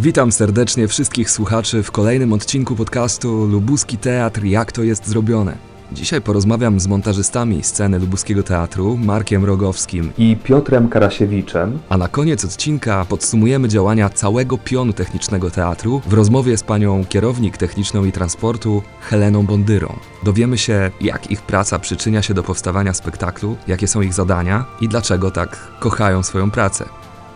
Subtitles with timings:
[0.00, 5.56] Witam serdecznie wszystkich słuchaczy w kolejnym odcinku podcastu Lubuski Teatr Jak to jest zrobione.
[5.92, 11.78] Dzisiaj porozmawiam z montażystami sceny Lubuskiego Teatru, Markiem Rogowskim i Piotrem Karasiewiczem.
[11.88, 17.56] A na koniec odcinka podsumujemy działania całego pionu technicznego teatru w rozmowie z panią kierownik
[17.56, 19.96] techniczną i transportu Heleną Bondyrą.
[20.22, 24.88] Dowiemy się, jak ich praca przyczynia się do powstawania spektaklu, jakie są ich zadania i
[24.88, 26.84] dlaczego tak kochają swoją pracę.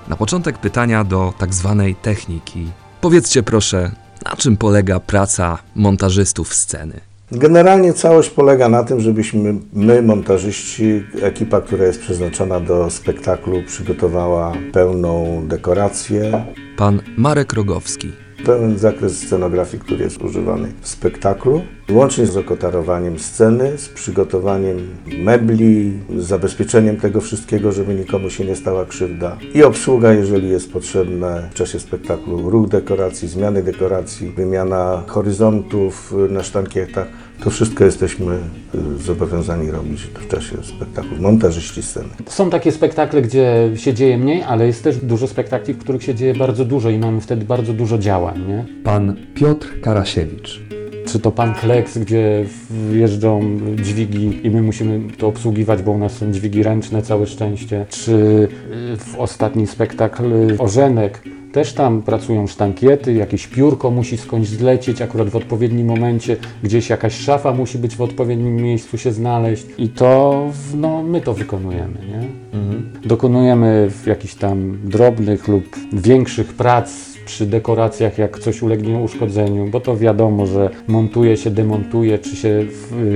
[0.08, 2.70] Na początek pytania do tak zwanej techniki.
[3.00, 3.90] Powiedzcie proszę,
[4.24, 7.00] na czym polega praca montażystów sceny?
[7.32, 14.52] Generalnie całość polega na tym, żebyśmy my, montażyści, ekipa, która jest przeznaczona do spektaklu, przygotowała
[14.72, 16.44] pełną dekorację.
[16.76, 18.12] Pan Marek Rogowski,
[18.44, 24.78] pełen zakres scenografii, który jest używany w spektaklu, łącznie z okotarowaniem sceny, z przygotowaniem
[25.18, 30.72] mebli, z zabezpieczeniem tego wszystkiego, żeby nikomu się nie stała krzywda i obsługa, jeżeli jest
[30.72, 37.06] potrzebne w czasie spektaklu, ruch dekoracji, zmiany dekoracji, wymiana horyzontów na sztankietach.
[37.44, 38.38] To wszystko jesteśmy
[38.74, 42.08] y, zobowiązani robić w czasie spektaklu, montażyści sceny.
[42.26, 46.14] Są takie spektakle, gdzie się dzieje mniej, ale jest też dużo spektakli, w których się
[46.14, 48.46] dzieje bardzo dużo i mamy wtedy bardzo dużo działań.
[48.48, 48.64] Nie?
[48.84, 50.60] Pan Piotr Karasiewicz.
[51.06, 52.44] Czy to pan Kleks, gdzie
[52.92, 57.86] wjeżdżą dźwigi i my musimy to obsługiwać, bo u nas są dźwigi ręczne, całe szczęście.
[57.88, 60.24] Czy y, w ostatni spektakl
[60.58, 61.22] Orzenek,
[61.52, 67.14] też tam pracują sztankiety, jakieś piórko musi skądś zlecieć akurat w odpowiednim momencie, gdzieś jakaś
[67.14, 70.42] szafa musi być w odpowiednim miejscu się znaleźć i to
[70.74, 71.98] no, my to wykonujemy.
[72.08, 72.28] Nie?
[72.60, 72.92] Mhm.
[73.04, 79.96] Dokonujemy jakichś tam drobnych lub większych prac przy dekoracjach, jak coś ulegnie uszkodzeniu, bo to
[79.96, 82.66] wiadomo, że montuje się, demontuje, czy się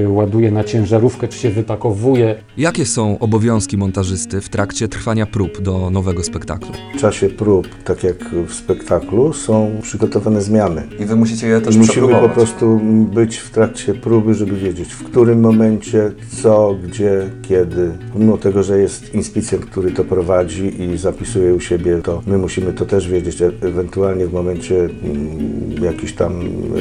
[0.00, 2.42] y, ładuje na ciężarówkę, czy się wypakowuje.
[2.56, 6.68] Jakie są obowiązki montażysty w trakcie trwania prób do nowego spektaklu?
[6.96, 10.82] W czasie prób, tak jak w spektaklu, są przygotowane zmiany.
[10.98, 12.80] I wy musicie je też Musimy po prostu
[13.14, 17.90] być w trakcie próby, żeby wiedzieć, w którym momencie, co, gdzie, kiedy.
[18.14, 22.72] Mimo tego, że jest inspicjent, który to prowadzi i zapisuje u siebie, to my musimy
[22.72, 26.32] to też wiedzieć, e, ewentualnie ewentualnie w momencie mm, jakichś tam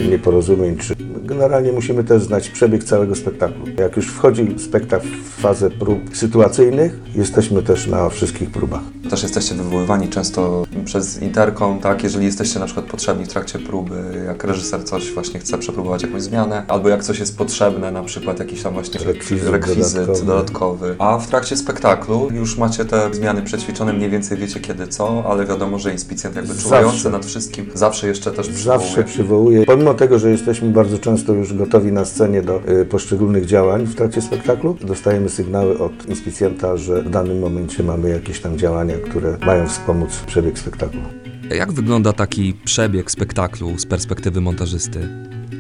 [0.10, 3.66] nieporozumień, czy generalnie musimy też znać przebieg całego spektaklu.
[3.78, 8.95] Jak już wchodzi spektakl w fazę prób sytuacyjnych, jesteśmy też na wszystkich próbach.
[9.10, 12.04] Też jesteście wywoływani często przez interkom, tak?
[12.04, 16.22] Jeżeli jesteście na przykład potrzebni w trakcie próby, jak reżyser coś właśnie chce przeprowadzić jakąś
[16.22, 20.26] zmianę, albo jak coś jest potrzebne, na przykład jakiś tam właśnie rekwizyt, rekwizyt dodatkowy.
[20.26, 20.96] dodatkowy.
[21.00, 25.46] A w trakcie spektaklu już macie te zmiany przećwiczone, mniej więcej wiecie kiedy co, ale
[25.46, 27.10] wiadomo, że inspicjent jakby czuwający zawsze.
[27.10, 28.80] nad wszystkim zawsze jeszcze też przywołuje.
[28.80, 29.66] Zawsze przywołuje.
[29.66, 33.96] Pomimo tego, że jesteśmy bardzo często już gotowi na scenie do y, poszczególnych działań w
[33.96, 39.38] trakcie spektaklu, dostajemy sygnały od inspicjenta, że w danym momencie mamy jakieś tam działania, które
[39.46, 41.02] mają wspomóc przebieg spektaklu.
[41.50, 45.10] Jak wygląda taki przebieg spektaklu z perspektywy montażysty?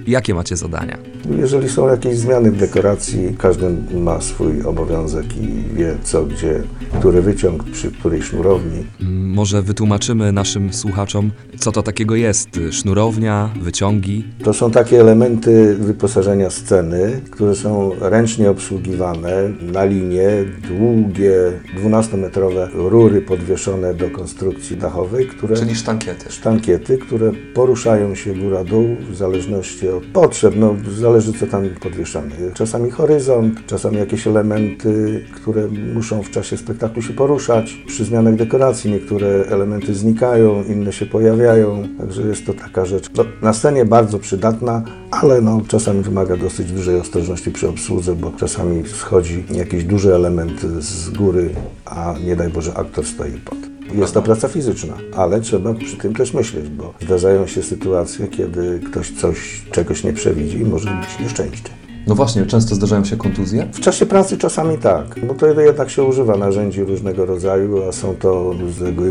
[0.07, 0.97] Jakie macie zadania?
[1.39, 6.63] Jeżeli są jakieś zmiany w dekoracji, każdy ma swój obowiązek i wie co, gdzie,
[6.99, 8.85] który wyciąg, przy której sznurowni.
[9.19, 14.23] Może wytłumaczymy naszym słuchaczom, co to takiego jest sznurownia, wyciągi?
[14.43, 20.29] To są takie elementy wyposażenia sceny, które są ręcznie obsługiwane na linie,
[20.67, 21.35] długie,
[21.81, 25.55] 12-metrowe rury podwieszone do konstrukcji dachowej, które...
[25.55, 26.31] Czyli sztankiety.
[26.31, 32.31] Sztankiety, które poruszają się góra-dół w zależności od potrzeb, no zależy co tam podwieszamy.
[32.53, 37.83] Czasami horyzont, czasami jakieś elementy, które muszą w czasie spektaklu się poruszać.
[37.88, 43.25] Przy zmianach dekoracji niektóre elementy znikają, inne się pojawiają, także jest to taka rzecz no,
[43.41, 48.88] na scenie bardzo przydatna, ale no, czasami wymaga dosyć dużej ostrożności przy obsłudze, bo czasami
[48.88, 51.50] schodzi jakiś duży element z góry,
[51.85, 53.74] a nie daj Boże aktor stoi pod.
[53.94, 58.79] Jest to praca fizyczna, ale trzeba przy tym też myśleć, bo zdarzają się sytuacje, kiedy
[58.79, 61.69] ktoś coś, czegoś nie przewidzi i może być nieszczęście.
[62.07, 63.67] No właśnie, często zdarzają się kontuzje?
[63.73, 68.16] W czasie pracy czasami tak, bo to jednak się używa narzędzi różnego rodzaju, a są
[68.16, 68.55] to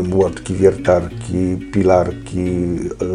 [0.09, 2.45] młotki, wiertarki, pilarki,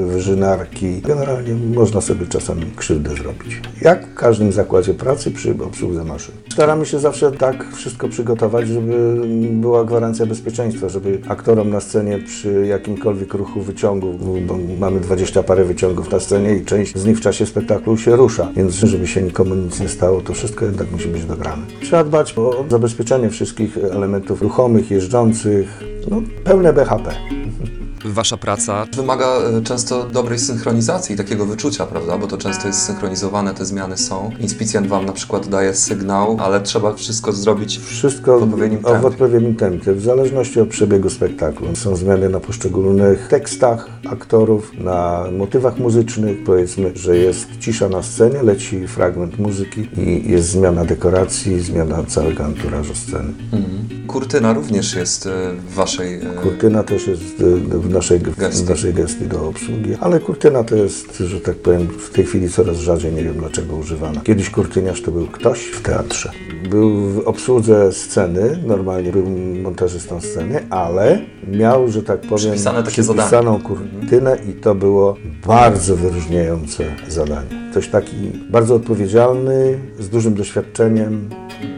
[0.07, 1.01] wyżynarki.
[1.01, 3.61] Generalnie można sobie czasami krzywdę zrobić.
[3.83, 6.35] Jak w każdym zakładzie pracy przy obsłudze maszyn.
[6.53, 9.21] Staramy się zawsze tak wszystko przygotować, żeby
[9.53, 14.13] była gwarancja bezpieczeństwa, żeby aktorom na scenie przy jakimkolwiek ruchu wyciągu,
[14.47, 18.17] bo mamy 20 parę wyciągów na scenie i część z nich w czasie spektaklu się
[18.17, 21.67] rusza, więc żeby się nikomu nic nie stało, to wszystko jednak musi być dograne.
[21.83, 25.81] Trzeba dbać o zabezpieczenie wszystkich elementów ruchomych, jeżdżących,
[26.11, 27.11] no pełne BHP.
[28.05, 29.27] Wasza praca Wymaga
[29.59, 32.19] e, często dobrej synchronizacji i takiego wyczucia, prawda?
[32.19, 34.31] Bo to często jest synchronizowane, te zmiany są.
[34.41, 39.07] Inspicjent wam na przykład daje sygnał, ale trzeba wszystko zrobić Wszystko W odpowiednim w tempie.
[39.07, 41.77] odpowiednim tempie, w zależności od przebiegu spektaklu.
[41.77, 46.45] Są zmiany na poszczególnych tekstach aktorów, na motywach muzycznych.
[46.45, 52.45] Powiedzmy, że jest cisza na scenie, leci fragment muzyki i jest zmiana dekoracji, zmiana całego
[52.45, 53.33] anturażu sceny.
[53.53, 54.07] Mhm.
[54.07, 55.31] Kurtyna również jest e,
[55.71, 56.15] w waszej...
[56.15, 58.65] e, Kurtyna też jest e, w naszej, Gestii.
[58.65, 62.49] w naszej gestii do obsługi, ale kurtyna to jest, że tak powiem, w tej chwili
[62.49, 64.21] coraz rzadziej, nie wiem dlaczego używana.
[64.21, 66.31] Kiedyś kurtyniarz to był ktoś w teatrze.
[66.71, 69.27] Był w obsłudze sceny, normalnie był
[69.63, 73.29] montażystą sceny, ale miał, że tak powiem, Przypisane takie zadanie.
[73.29, 75.17] przypisaną kurtynę i to było
[75.47, 77.71] bardzo wyróżniające zadanie.
[77.71, 78.17] Ktoś taki
[78.51, 81.29] bardzo odpowiedzialny, z dużym doświadczeniem.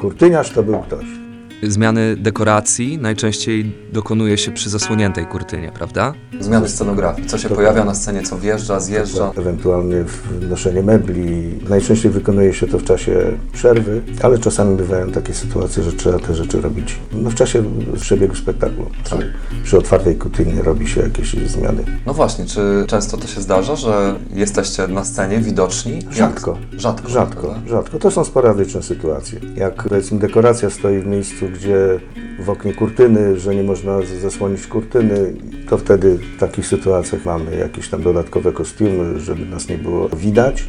[0.01, 1.22] Kurtyniarz to był ktoś.
[1.63, 6.15] Zmiany dekoracji najczęściej dokonuje się przy zasłoniętej kurtynie, prawda?
[6.41, 9.33] Zmiany scenografii, co się To- pojawia na scenie, co wjeżdża, zjeżdża.
[9.37, 10.05] Ewentualnie
[10.41, 11.59] wnoszenie mebli.
[11.69, 13.19] Najczęściej wykonuje się to w czasie
[13.53, 17.65] przerwy, ale czasami bywają takie sytuacje, że trzeba te rzeczy robić no, w czasie
[18.01, 18.91] przebiegu spektaklu.
[19.05, 19.23] Czyli
[19.65, 21.85] przy otwartej kutynie robi się jakieś zmiany.
[22.07, 25.95] No właśnie, czy często to się zdarza, że jesteście na scenie widoczni?
[25.95, 26.59] Jak- Rzadko.
[26.77, 27.09] Rzadko.
[27.09, 27.99] Rzadko, rzadko.
[27.99, 29.41] To są sporadyczne sytuacje.
[29.57, 32.01] Jak powiedzmy dekoracja stoi w miejscu, gdzie
[32.39, 35.35] w oknie kurtyny, że nie można zasłonić kurtyny,
[35.69, 40.69] to wtedy w takich sytuacjach mamy jakieś tam dodatkowe kostiumy, żeby nas nie było widać.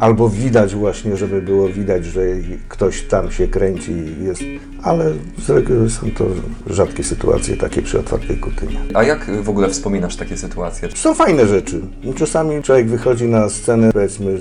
[0.00, 2.20] Albo widać właśnie, żeby było widać, że
[2.68, 4.42] ktoś tam się kręci i jest.
[4.84, 6.26] Ale z reguły są to
[6.66, 8.80] rzadkie sytuacje takie przy otwartej kurtynie.
[8.94, 10.88] A jak w ogóle wspominasz takie sytuacje?
[10.94, 11.80] Są fajne rzeczy.
[12.16, 14.38] Czasami człowiek wychodzi na scenę, powiedzmy,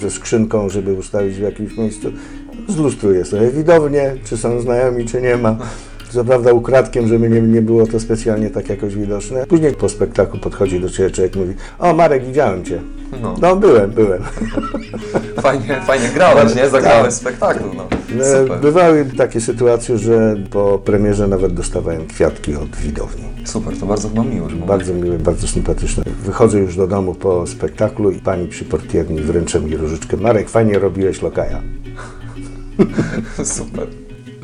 [0.00, 2.12] ze skrzynką, żeby ustawić w jakimś miejscu,
[2.68, 5.56] zlustruje sobie widownię, czy są znajomi, czy nie ma.
[6.10, 9.46] Co prawda ukradkiem, żeby nie, nie było to specjalnie tak jakoś widoczne.
[9.46, 12.80] Później po spektaklu podchodzi do Ciebie człowiek mówi, o Marek, widziałem Cię.
[13.22, 13.34] No.
[13.40, 14.22] No byłem, byłem.
[15.42, 16.68] Fajnie, fajnie grałeś, nie?
[16.68, 17.10] Zagrałeś Tak.
[17.12, 17.88] w spektaklu, no.
[18.24, 18.60] E, Super.
[18.60, 23.24] Bywały takie sytuacje, że po premierze nawet dostawałem kwiatki od widowni.
[23.44, 24.48] Super, to bardzo chyba miło.
[24.66, 26.04] Bardzo miłe, bardzo sympatyczne.
[26.24, 30.16] Wychodzę już do domu po spektaklu i pani przy portierni wręcza mi różyczkę.
[30.16, 31.62] Marek, fajnie robiłeś lokaja.
[33.44, 33.86] Super.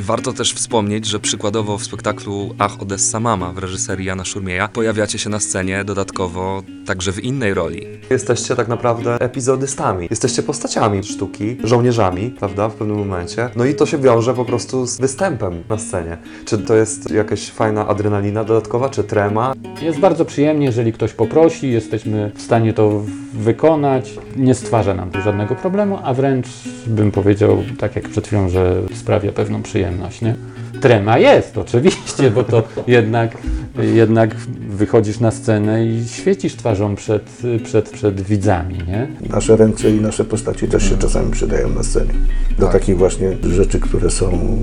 [0.05, 5.19] Warto też wspomnieć, że przykładowo w spektaklu Ach Odessa Mama w reżyserii Jana Szurmieja pojawiacie
[5.19, 7.87] się na scenie dodatkowo także w innej roli.
[8.11, 10.07] Jesteście tak naprawdę epizodystami.
[10.11, 13.51] Jesteście postaciami sztuki, żołnierzami, prawda, w pewnym momencie.
[13.57, 16.19] No i to się wiąże po prostu z występem na scenie.
[16.45, 19.55] Czy to jest jakaś fajna adrenalina dodatkowa, czy trema?
[19.83, 23.03] Jest bardzo przyjemnie, jeżeli ktoś poprosi, jesteśmy w stanie to
[23.35, 24.15] wykonać.
[24.37, 26.47] Nie stwarza nam to żadnego problemu, a wręcz
[26.87, 29.92] bym powiedział, tak jak przed chwilą, że sprawia pewną przyjemność.
[30.23, 30.35] Nie?
[30.81, 33.39] Trema jest, oczywiście, bo to jednak,
[33.79, 34.37] jednak
[34.69, 38.79] wychodzisz na scenę i świecisz twarzą przed, przed, przed widzami.
[38.87, 39.09] Nie?
[39.31, 42.12] Nasze ręce i nasze postaci też się czasami przydają na scenie.
[42.59, 42.73] Do Tak.
[42.73, 44.59] takich właśnie rzeczy, które są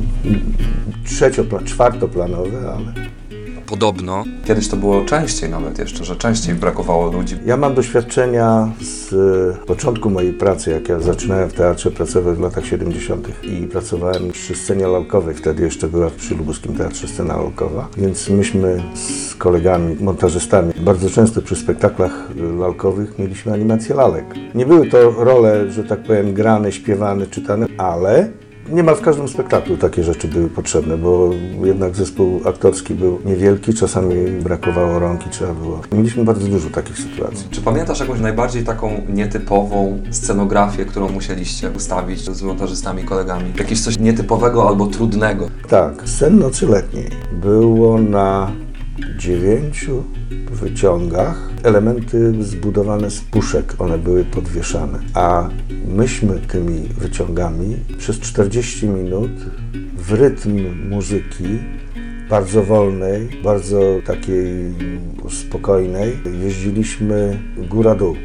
[1.06, 2.94] trzeciopla, czwartoplanowe, ale
[3.70, 7.38] Podobno Kiedyś to było częściej nawet jeszcze, że częściej brakowało ludzi.
[7.46, 12.42] ja mam doświadczenia z e, początku mojej pracy, jak ja zaczynałem w teatrze pracować w
[12.42, 13.28] latach 70.
[13.44, 15.36] i pracowałem przy scenie lalkowej.
[15.36, 21.42] Wtedy jeszcze była przy Lubuskim Teatrze scena lalkowa, więc myśmy z kolegami, montażystami, bardzo często
[21.42, 24.26] przy spektaklach e, lalkowych mieliśmy animację lalek.
[24.56, 28.30] Nie były to role, że tak powiem, grane, śpiewane, czytane, ale
[28.72, 31.30] Niemal w każdym spektaklu takie rzeczy były potrzebne, bo
[31.64, 35.82] jednak zespół aktorski był niewielki, czasami brakowało rąk i trzeba było.
[35.92, 37.48] Mieliśmy bardzo dużo takich sytuacji.
[37.52, 43.54] Czy pamiętasz jakąś najbardziej taką nietypową scenografię, którą musieliście ustawić z montażystami, kolegami?
[43.60, 45.50] Jakieś coś nietypowego albo trudnego?
[45.70, 48.52] Tak, sen nocy letniej było na
[49.18, 50.04] dziewięciu
[50.52, 55.50] wyciągach elementy zbudowane z puszek, one były podwieszane, a
[55.88, 59.32] myśmy tymi wyciągami przez 40 minut
[59.98, 61.60] w rytm muzyki
[62.30, 64.74] bardzo wolnej, bardzo takiej
[65.30, 68.16] spokojnej jeździliśmy góra-dół,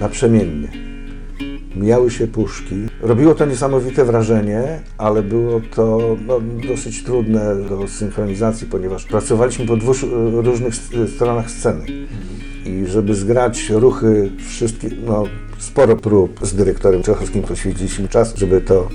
[0.00, 0.68] naprzemiennie.
[1.76, 2.74] Mijały się puszki.
[3.04, 9.76] Robiło to niesamowite wrażenie, ale było to no, dosyć trudne do synchronizacji, ponieważ pracowaliśmy po
[9.76, 10.06] dwóch e,
[10.42, 11.86] różnych s- stronach sceny.
[12.66, 15.24] I żeby zgrać ruchy wszystkie, no
[15.58, 18.88] sporo prób z dyrektorem Czechowskim poświęciliśmy czas, żeby to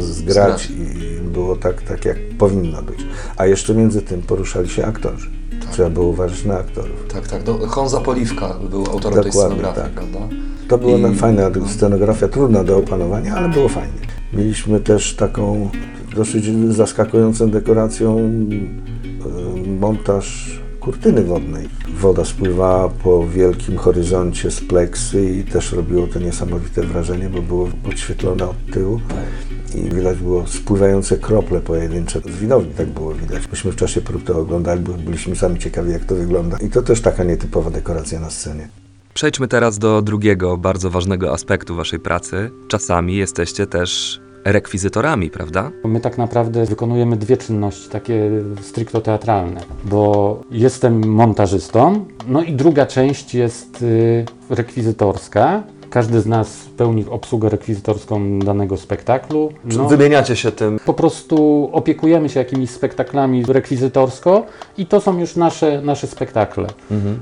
[0.00, 2.98] zgrać i było tak, tak jak powinno być.
[3.36, 5.30] A jeszcze między tym poruszali się aktorzy.
[5.72, 7.06] Trzeba było uważać na aktorów.
[7.12, 7.42] Tak, tak.
[7.42, 9.92] Do, Honza Poliwka był autorem tej Dokładnie, scenografii, tak.
[9.92, 10.18] prawda?
[10.68, 13.92] To była I- na- fajna scenografia, trudna do opanowania, ale było fajnie.
[14.32, 15.70] Mieliśmy też taką
[16.16, 16.44] dosyć
[16.74, 21.68] zaskakującą dekoracją e, montaż kurtyny wodnej.
[22.00, 27.68] Woda spływała po wielkim horyzoncie z pleksy i też robiło to niesamowite wrażenie, bo było
[27.84, 29.00] podświetlone od tyłu
[29.74, 32.20] i widać było spływające krople pojedyncze.
[32.20, 33.42] Z widowni tak było widać.
[33.50, 36.56] Myśmy w czasie prób to oglądali, bo byliśmy sami ciekawi, jak to wygląda.
[36.58, 38.68] I to też taka nietypowa dekoracja na scenie.
[39.18, 42.50] Przejdźmy teraz do drugiego bardzo ważnego aspektu waszej pracy.
[42.68, 45.70] Czasami jesteście też rekwizytorami, prawda?
[45.84, 52.86] My tak naprawdę wykonujemy dwie czynności, takie stricto teatralne, bo jestem montażystą, no i druga
[52.86, 55.62] część jest y, rekwizytorska.
[55.90, 59.52] Każdy z nas pełni obsługę rekwizytorską danego spektaklu.
[59.70, 60.78] Czy No, Wymieniacie się tym.
[60.86, 64.46] po prostu opiekujemy się jakimiś spektaklami rekwizytorsko
[64.78, 66.66] i to są już nasze, nasze spektakle.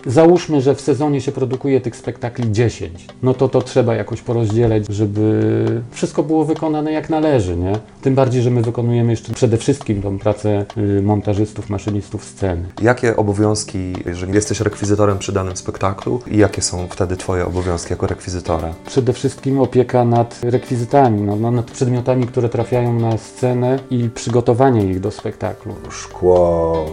[0.07, 3.07] Załóżmy, że w sezonie się produkuje tych spektakli 10.
[3.23, 5.43] No to to trzeba jakoś porozdzielać, żeby
[5.91, 7.73] wszystko było wykonane jak należy, nie?
[8.03, 10.65] Tym bardziej, że my wykonujemy jeszcze przede wszystkim tą pracę
[10.99, 12.65] y, montażystów, maszynistów sceny.
[12.83, 18.07] Jakie obowiązki, jeżeli jesteś rekwizytorem przy danym spektaklu i jakie są wtedy Twoje obowiązki jako
[18.07, 18.56] rekwizytora?
[18.87, 24.87] Przede wszystkim opieka nad rekwizytami, no, no, nad przedmiotami, które trafiają na scenę i przygotowanie
[24.87, 25.75] ich do spektaklu.
[25.91, 26.87] Szkło,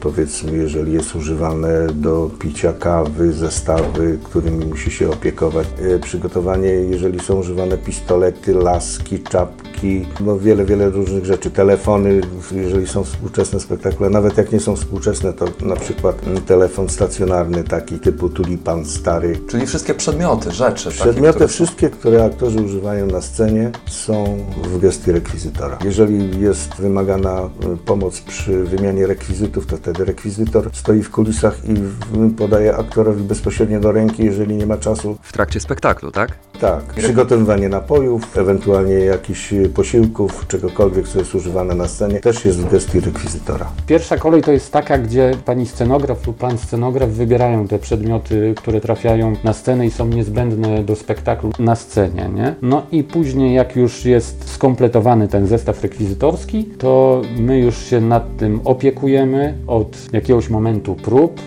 [0.00, 5.66] powiedzmy, jeżeli jest używane do picia kawy, zestawy, którymi musi się opiekować.
[5.96, 9.71] E, Przygotowanie, jeżeli są używane pistolety, laski, czapki,
[10.20, 11.50] no wiele, wiele różnych rzeczy.
[11.50, 12.20] Telefony,
[12.52, 17.98] jeżeli są współczesne spektakle, nawet jak nie są współczesne, to na przykład telefon stacjonarny taki
[17.98, 19.40] typu tulipan stary.
[19.48, 20.84] Czyli wszystkie przedmioty, rzeczy.
[20.84, 25.78] takie, Przedmioty które są- wszystkie, które aktorzy używają na scenie są w gestii rekwizytora.
[25.84, 31.74] Jeżeli jest wymagana y, pomoc przy wymianie rekwizytów, to wtedy rekwizytor stoi w kulisach i
[32.30, 35.16] podaje aktorowi bezpośrednio do ręki, jeżeli nie ma czasu.
[35.22, 36.30] W trakcie spektaklu, tak?
[36.60, 42.60] Tak, przygotowywanie napojów, ewentualnie jakichś y, posiłków, czegokolwiek, co jest używane na scenie, też jest
[42.60, 43.66] w gestii rekwizytora.
[43.86, 48.80] Pierwsza kolej to jest taka, gdzie pani scenograf lub pan scenograf wybierają te przedmioty, które
[48.80, 52.54] trafiają na scenę i są niezbędne do spektaklu na scenie, nie?
[52.62, 58.36] No i później, jak już jest skompletowany ten zestaw rekwizytorski, to my już się nad
[58.36, 61.40] tym opiekujemy od jakiegoś momentu prób.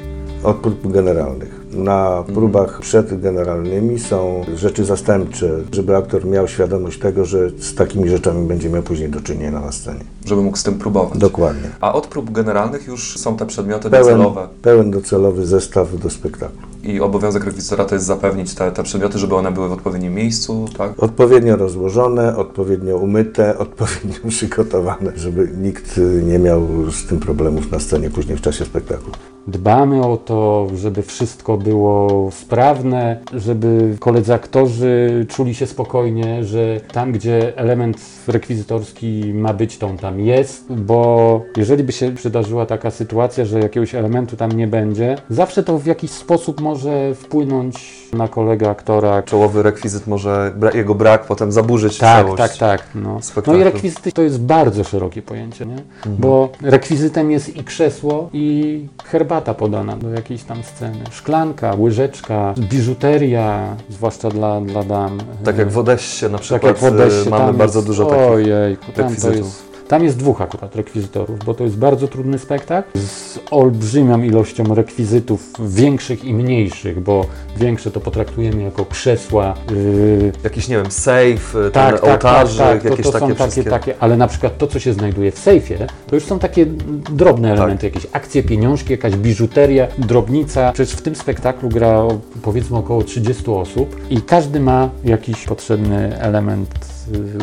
[0.44, 1.55] Od prób generalnych.
[1.76, 8.48] Na próbach przedgeneralnymi są rzeczy zastępcze, żeby aktor miał świadomość tego, że z takimi rzeczami
[8.48, 10.00] będzie miał później do czynienia na scenie.
[10.26, 11.20] Żeby mógł z tym próbować.
[11.20, 11.70] Dokładnie.
[11.82, 16.75] A od prób generalnych już są te przedmioty Pełen, docelowe pełen docelowy zestaw do spektaklu.
[16.88, 20.66] I obowiązek rekwizytora to jest zapewnić te, te przedmioty, żeby one były w odpowiednim miejscu,
[20.78, 21.04] tak?
[21.04, 27.80] Odpowiednio rozłożone, odpowiednio umyte, odpowiednio przygotowane, żeby nikt y, nie miał z tym problemów na
[27.80, 29.12] scenie później w czasie spektaklu.
[29.48, 37.12] Dbamy o to, żeby wszystko było sprawne, żeby koledzy aktorzy czuli się spokojnie, że tam,
[37.12, 42.92] gdzie element rekwizytorski ma być, to on tam jest, bo jeżeli by się przydarzyła taka
[42.92, 48.28] sytuacja, że jakiegoś elementu tam nie będzie, zawsze to w jakiś sposób może wpłynąć na
[48.28, 49.24] kolegę aktora.
[49.24, 52.38] Czołowy rekwizyt może, bra- jego brak potem zaburzyć Tak, całość.
[52.38, 52.88] tak, tak.
[52.96, 53.14] No.
[53.14, 53.62] no spektaklu.
[53.62, 55.76] i rekwizyty to jest bardzo szerokie pojęcie, nie?
[56.06, 61.04] bo rekwizytem jest i krzesło, i herbata podana do jakiejś tam sceny.
[61.12, 65.18] Szklanka, łyżeczka, biżuteria, zwłaszcza dla, dla dam.
[65.44, 68.06] Tak jak w Odessie na Tak przykład jak w Odessie, y, mamy bardzo jest, dużo
[68.06, 69.75] takich to rekwizytów.
[69.88, 75.54] Tam jest dwóch akurat rekwizytorów, bo to jest bardzo trudny spektakl z olbrzymią ilością rekwizytów
[75.60, 77.26] większych i mniejszych, bo
[77.58, 82.58] większe to potraktujemy jako krzesła, yy, Jakiś, nie wiem, safe, y, tak, ten tak, ołtarzyk,
[82.58, 82.82] tak, tak.
[82.82, 83.70] To, jakieś to takie są takie, wszystkie.
[83.70, 86.66] takie, ale na przykład to, co się znajduje w sejfie, to już są takie
[87.12, 87.58] drobne Tak.
[87.58, 90.72] elementy, jakieś akcje, pieniążki, jakaś biżuteria, drobnica.
[90.72, 92.04] Przecież w tym spektaklu gra
[92.42, 96.95] powiedzmy około 30 osób i każdy ma jakiś potrzebny element,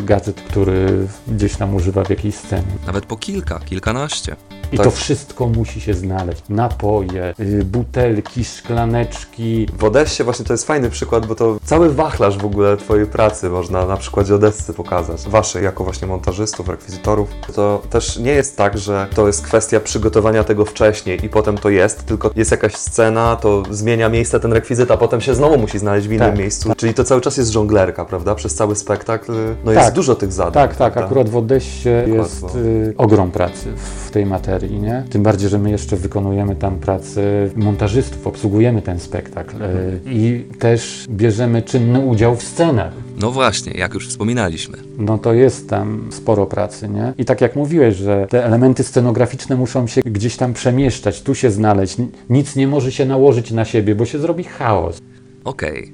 [0.03, 2.71] gadżet, który gdzieś tam używa w jakiejś scenie.
[2.85, 4.35] Nawet po kilka, kilkanaście.
[4.73, 4.85] I Tak.
[4.85, 6.41] to wszystko musi się znaleźć.
[6.49, 12.37] Napoje, y, butelki, szklaneczki, W Odessie właśnie to jest fajny przykład, bo to cały wachlarz
[12.37, 15.21] w ogóle Twojej pracy można na przykładzie Odessy pokazać.
[15.21, 17.29] Waszej jako właśnie montażystów, rekwizytorów.
[17.55, 21.69] To też nie jest tak, że to jest kwestia przygotowania tego wcześniej i potem to
[21.69, 25.79] jest, tylko jest jakaś scena, to zmienia miejsce ten rekwizyt, a potem się znowu musi
[25.79, 26.73] znaleźć w innym Tak, miejscu.
[26.77, 28.35] Czyli to cały czas jest żonglerka, prawda?
[28.35, 29.31] Przez cały spektakl.
[29.65, 29.83] No Tak.
[29.83, 30.53] jest dużo tych zadań.
[30.53, 31.05] Tak, tak, prawda?
[31.05, 33.73] akurat w Odessie jest bo- y, ogrom pracy
[34.05, 34.62] w tej materii,
[35.09, 37.21] Tym bardziej, że my jeszcze wykonujemy tam pracę
[37.55, 42.93] montażystów, obsługujemy ten spektakl y, i też bierzemy czynny udział w scenach.
[43.19, 44.77] No właśnie, jak już wspominaliśmy.
[44.97, 47.13] No to jest tam sporo pracy, nie?
[47.17, 51.51] I tak jak mówiłeś, że te elementy scenograficzne muszą się gdzieś tam przemieszczać, tu się
[51.51, 51.97] znaleźć,
[52.29, 54.97] nic nie może się nałożyć na siebie, bo się zrobi chaos.
[55.43, 55.93] Okej.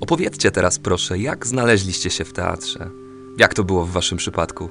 [0.00, 2.90] Opowiedzcie teraz proszę, jak znaleźliście się w teatrze?
[3.38, 4.68] Jak to było w waszym przypadku?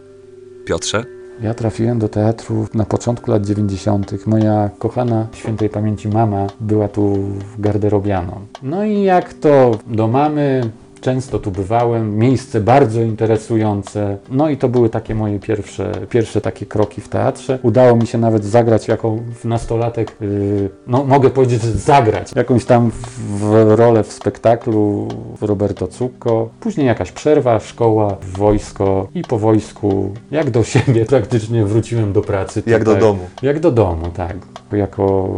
[0.66, 1.21] Piotrze?
[1.42, 4.28] Ja trafiłem do teatru na początku lat 90.
[4.28, 7.18] Moja kochana świętej pamięci mama była tu
[7.60, 8.40] garderobianą.
[8.64, 10.62] No i jak to do mamy,
[11.01, 14.17] często tu bywałem, miejsce bardzo interesujące.
[14.29, 17.60] No i to były takie moje pierwsze, pierwsze takie kroki w teatrze.
[17.63, 22.91] Udało mi się nawet zagrać jako nastolatek, yy, no mogę powiedzieć, że zagrać jakąś tam
[23.39, 25.08] w rolę w spektaklu
[25.41, 26.50] Roberto Cucco.
[26.60, 32.63] Później jakaś przerwa, szkoła, wojsko i po wojsku, jak do siebie praktycznie wróciłem do pracy.
[32.65, 33.01] Jak do tutaj.
[33.01, 33.27] domu.
[33.41, 34.38] Jak do domu, tak.
[34.72, 35.29] Jako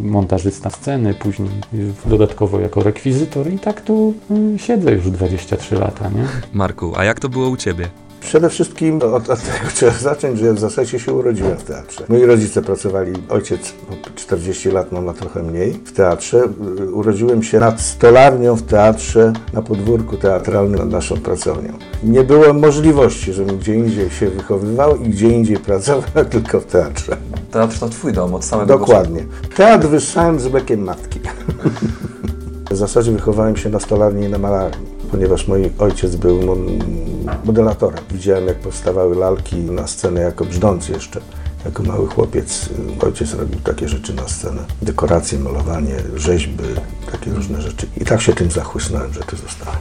[0.00, 1.50] montażysta sceny, później
[2.06, 4.14] dodatkowo jako rekwizytor i tak tu
[4.54, 6.26] y, siedzę już 23 lata, nie?
[6.52, 7.88] Marku, a jak to było u ciebie?
[8.22, 12.04] Przede wszystkim od, od tego trzeba zacząć, że w zasadzie się urodziłem w teatrze.
[12.08, 16.42] Moi rodzice pracowali, ojciec no, 40 lat, mama trochę mniej, w teatrze.
[16.92, 21.72] Urodziłem się nad stolarnią w teatrze, na podwórku teatralnym nad naszą pracownią.
[22.04, 27.16] Nie było możliwości, żebym gdzie indziej się wychowywał i gdzie indziej pracował, tylko w teatrze.
[27.50, 29.24] Teatr to twój dom od samego Dokładnie.
[29.56, 31.20] Teatr wyssałem z bekiem matki.
[32.70, 36.40] W zasadzie wychowałem się na stolarni i na malarni, ponieważ mój ojciec był
[37.44, 38.04] modelatorem.
[38.10, 41.20] Widziałem, jak powstawały lalki na scenę jako brzdący jeszcze.
[41.64, 42.68] Jako mały chłopiec
[43.02, 44.64] y, ojciec robił takie rzeczy na scenę.
[44.82, 46.64] Dekoracje, malowanie, rzeźby,
[47.12, 47.86] takie różne rzeczy.
[48.00, 49.78] I tak się tym zachłysnąłem, że tu zostałem.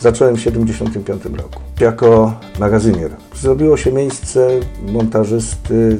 [0.00, 3.10] Zacząłem w 1975 roku jako magazynier.
[3.36, 4.50] Zrobiło się miejsce
[4.92, 5.98] montażysty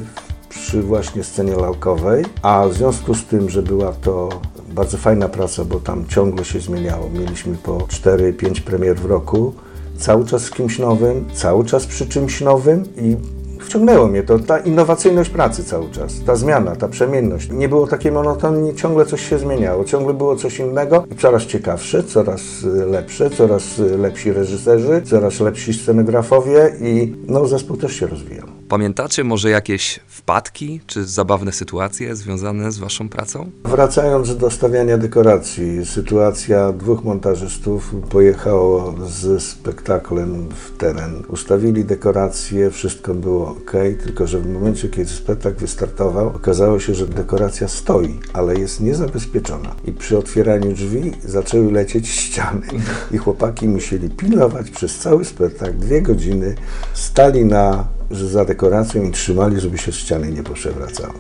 [0.49, 4.29] przy właśnie scenie lalkowej, a w związku z tym, że była to
[4.71, 7.11] bardzo fajna praca, bo tam ciągle się zmieniało.
[7.11, 9.53] Mieliśmy po 4-5 premier w roku,
[9.99, 13.17] cały czas z kimś nowym, cały czas przy czymś nowym i
[13.61, 17.51] wciągnęło mnie to, ta innowacyjność pracy cały czas, ta zmiana, ta przemienność.
[17.51, 22.03] Nie było takiej monotonii, ciągle coś się zmieniało, ciągle było coś innego i coraz ciekawsze,
[22.03, 22.43] coraz
[22.87, 28.60] lepsze, coraz lepsi reżyserzy, coraz lepsi scenografowie i no zespół też się rozwijał.
[28.71, 33.51] Pamiętacie może jakieś wpadki czy zabawne sytuacje związane z waszą pracą?
[33.65, 41.23] Wracając do stawiania dekoracji, sytuacja dwóch montażystów pojechało z spektaklem w teren.
[41.29, 43.73] Ustawili dekoracje, wszystko było ok,
[44.05, 49.75] tylko że w momencie, kiedy spektakl wystartował, okazało się, że dekoracja stoi, ale jest niezabezpieczona.
[49.85, 52.67] I przy otwieraniu drzwi zaczęły lecieć ściany
[53.13, 56.55] i chłopaki musieli pilnować przez cały spektakl dwie godziny,
[56.95, 61.15] stali na że za dekoracją i trzymali, żeby się ściany nie poprzewracały.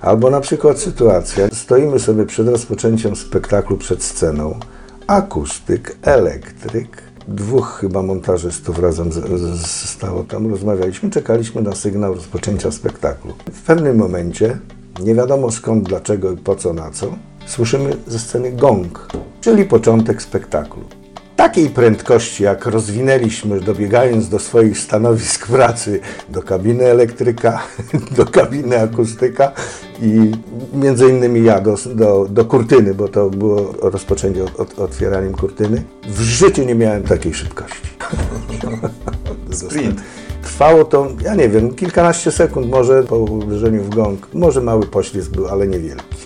[0.00, 4.58] Albo na przykład sytuacja, stoimy sobie przed rozpoczęciem spektaklu, przed sceną,
[5.06, 9.16] akustyk, elektryk, dwóch chyba montażystów razem z,
[9.60, 13.34] z, stało tam, rozmawialiśmy, czekaliśmy na sygnał rozpoczęcia spektaklu.
[13.52, 14.58] W pewnym momencie,
[15.00, 17.06] nie wiadomo skąd, dlaczego i po co, na co,
[17.46, 19.08] słyszymy ze sceny gong,
[19.40, 20.84] czyli początek spektaklu
[21.36, 27.62] takiej prędkości, jak rozwinęliśmy, dobiegając do swoich stanowisk pracy, do kabiny elektryka,
[28.16, 29.52] do kabiny akustyka
[30.02, 30.32] i
[30.74, 35.82] między innymi ja do, do, do kurtyny, bo to było rozpoczęcie od, otwieraniem kurtyny.
[36.08, 37.88] W życiu nie miałem takiej szybkości.
[39.50, 40.00] Sprint.
[40.42, 44.28] Trwało to, ja nie wiem, kilkanaście sekund może po uderzeniu w gong.
[44.34, 46.23] Może mały poślizg był, ale niewielki.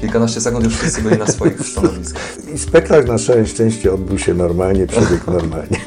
[0.00, 2.36] Kilkanaście sekund już wszyscy byli na swoich stanowiskach.
[2.54, 5.80] I spektakl na całe szczęście odbył się normalnie, przebiegł normalnie.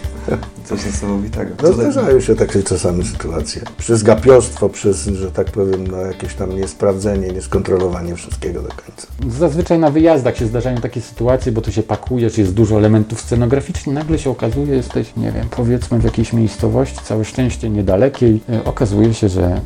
[0.65, 1.51] Coś niesamowitego.
[1.63, 3.61] No Tutaj- zdarzają się takie czasami sytuacje.
[3.77, 9.07] Przez gapiostwo, przez, że tak powiem, no, jakieś tam niesprawdzenie, nieskontrolowanie wszystkiego do końca.
[9.39, 13.95] Zazwyczaj na wyjazdach się zdarzają takie sytuacje, bo tu się pakujesz, jest dużo elementów scenograficznych,
[13.95, 19.13] nagle się okazuje, jesteś, nie wiem, powiedzmy w jakiejś miejscowości, całe szczęście niedalekiej, e, okazuje
[19.13, 19.61] się, że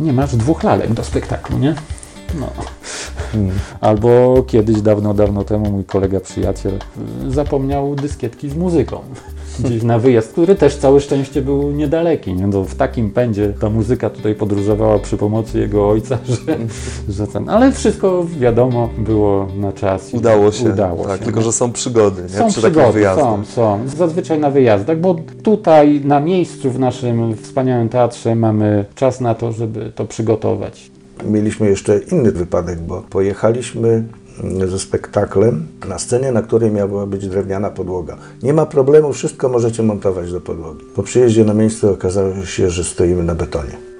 [0.00, 1.74] nie masz dwóch lalek do spektaklu, nie?
[2.34, 2.46] No.
[3.80, 6.72] Albo kiedyś, dawno, dawno temu mój kolega, przyjaciel
[7.26, 8.98] y, zapomniał dyskietki z muzyką.
[9.64, 12.34] Gdzieś na wyjazd, który też całe szczęście był niedaleki.
[12.34, 12.46] Nie?
[12.46, 16.56] No, w takim pędzie ta muzyka tutaj podróżowała przy pomocy jego ojca, że,
[17.08, 20.14] że ten, ale wszystko wiadomo było na czas.
[20.14, 20.72] Udało się.
[20.72, 21.24] Udało tak, się.
[21.24, 22.28] tylko że są przygody nie?
[22.28, 23.80] Są przy przygody, są, są.
[23.86, 29.52] Zazwyczaj na wyjazdach, bo tutaj na miejscu w naszym wspaniałym teatrze mamy czas na to,
[29.52, 30.95] żeby to przygotować.
[31.24, 34.04] Mieliśmy jeszcze inny wypadek, bo pojechaliśmy
[34.44, 38.16] mm, ze spektaklem na scenie, na której miała być drewniana podłoga.
[38.42, 40.84] Nie ma problemu, wszystko możecie montować do podłogi.
[40.94, 43.95] Po przyjeździe na miejsce okazało się, że stoimy na betonie.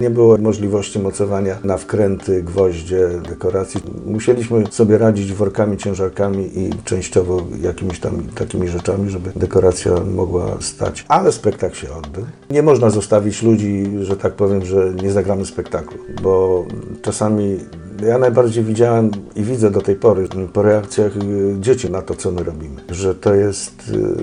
[0.00, 3.80] Nie było możliwości mocowania na wkręty, gwoździe, dekoracji.
[4.06, 11.04] Musieliśmy sobie radzić workami, ciężarkami i częściowo jakimiś tam takimi rzeczami, żeby dekoracja mogła stać.
[11.08, 12.24] Ale spektakl się odbył.
[12.50, 16.64] Nie można zostawić ludzi, że tak powiem, że nie zagramy spektaklu, bo
[17.02, 17.58] czasami
[18.06, 21.20] Ja najbardziej widziałem i widzę do tej pory po reakcjach y,
[21.60, 24.14] dzieci na to, co my robimy, że to jest y,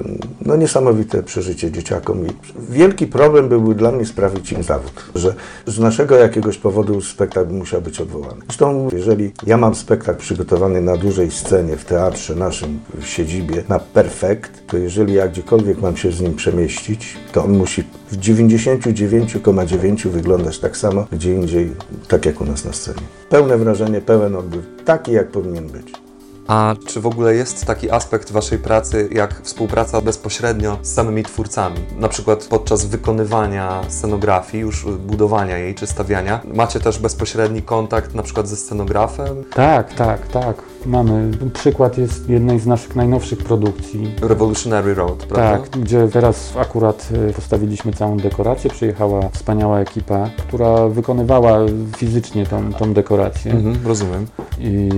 [0.45, 2.29] no, niesamowite przeżycie dzieciakom i
[2.69, 5.35] wielki problem byłby dla mnie sprawić im zawód, że
[5.65, 8.41] z naszego jakiegoś powodu spektakl musiał być odwołany.
[8.45, 13.79] Zresztą, jeżeli ja mam spektakl przygotowany na dużej scenie w teatrze naszym w siedzibie na
[13.79, 20.07] perfekt, to jeżeli ja gdziekolwiek mam się z nim przemieścić, to on musi w 99,9
[20.07, 21.75] wyglądać tak samo, gdzie indziej,
[22.07, 23.01] tak jak u nas na scenie.
[23.29, 25.93] Pełne wrażenie, pełen odbiór, taki jak powinien być.
[26.47, 31.79] A czy w ogóle jest taki aspekt waszej pracy, jak współpraca bezpośrednio z samymi twórcami?
[31.99, 38.23] Na przykład podczas wykonywania scenografii, już budowania jej czy stawiania, macie też bezpośredni kontakt na
[38.23, 39.43] przykład ze scenografem?
[39.53, 40.66] Tak, tak, tak.
[40.85, 41.31] Mamy.
[41.53, 44.15] Przykład jest jednej z naszych najnowszych produkcji.
[44.21, 45.57] Revolutionary Road, prawda?
[45.57, 48.69] Tak, gdzie teraz akurat e, postawiliśmy całą dekorację.
[48.69, 51.59] Przyjechała wspaniała ekipa, która wykonywała
[51.97, 53.51] fizycznie tą, tą dekorację.
[53.51, 54.27] Mhm, rozumiem.
[54.59, 54.89] i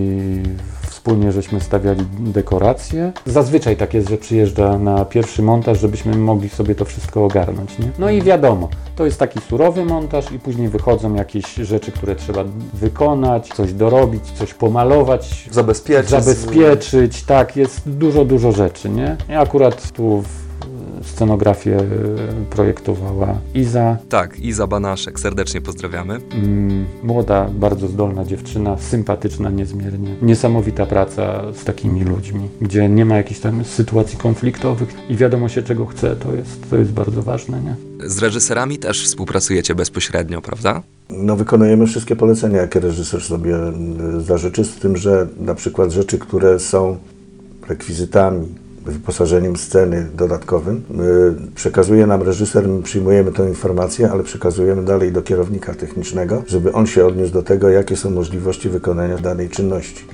[0.99, 3.12] wspólnie żeśmy stawiali dekoracje.
[3.25, 7.79] Zazwyczaj tak jest, że przyjeżdża na pierwszy montaż, żebyśmy mogli sobie to wszystko ogarnąć.
[7.79, 7.89] Nie?
[7.99, 12.43] No i wiadomo, to jest taki surowy montaż i później wychodzą jakieś rzeczy, które trzeba
[12.73, 16.09] wykonać, coś dorobić, coś pomalować, Zabezpieczyć.
[16.09, 17.23] zabezpieczyć.
[17.23, 18.89] Tak, jest dużo, dużo rzeczy.
[18.89, 19.17] Nie?
[19.29, 20.48] I akurat tu w
[21.03, 21.85] scenografię e,
[22.49, 26.19] projektowała Iza, Tak, Iza Banaszek, serdecznie pozdrawiamy.
[26.31, 30.15] Mm, Młoda, bardzo zdolna dziewczyna, sympatyczna niezmiernie.
[30.21, 35.63] Niesamowita praca z takimi ludźmi, gdzie nie ma jakichś tam sytuacji konfliktowych i wiadomo się
[35.63, 37.75] czego chce, to jest, to jest bardzo ważne, nie?
[38.09, 40.83] Z reżyserami też współpracujecie bezpośrednio, prawda?
[41.09, 43.55] No, wykonujemy wszystkie polecenia, jakie reżyser sobie
[44.17, 46.97] y, zażyczy, z tym, że na przykład rzeczy, które są
[47.69, 48.47] rekwizytami,
[48.85, 50.83] wyposażeniem sceny dodatkowym,
[51.47, 56.73] y, przekazuje nam reżyser, my przyjmujemy tę informację, ale przekazujemy dalej do kierownika technicznego, żeby
[56.73, 60.05] on się odniósł do tego, jakie są możliwości wykonania danej czynności.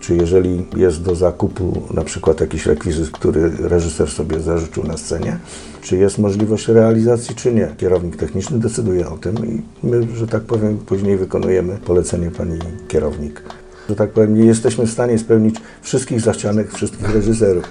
[0.00, 5.38] Czy jeżeli jest do zakupu na przykład jakiś rekwizyt, który reżyser sobie zażyczył na scenie,
[5.82, 7.74] czy jest możliwość realizacji, czy nie.
[7.76, 12.58] Kierownik techniczny decyduje o tym i my, że tak powiem, później wykonujemy polecenie pani
[12.88, 13.42] kierownik.
[13.88, 17.64] Że tak powiem, nie jesteśmy w stanie spełnić wszystkich zachcianek wszystkich reżyserów.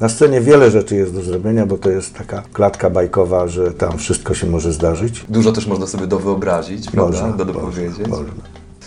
[0.00, 3.98] Na scenie wiele rzeczy jest do zrobienia, bo to jest taka klatka bajkowa, że tam
[3.98, 5.24] wszystko się może zdarzyć.
[5.28, 7.32] Dużo też można sobie dowyobrazić, prawda?
[7.32, 8.08] Do dopowiedzieć.
[8.08, 8.32] Można.